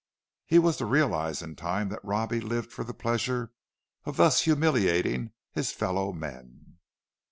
He 0.47 0.57
was 0.57 0.77
to 0.77 0.87
realize 0.87 1.43
in 1.43 1.55
time 1.55 1.89
that 1.89 2.03
Robbie 2.03 2.41
lived 2.41 2.71
for 2.73 2.83
the 2.83 2.91
pleasure 2.91 3.51
of 4.03 4.17
thus 4.17 4.41
humiliating 4.41 5.31
his 5.51 5.71
fellow 5.71 6.11
men. 6.11 6.79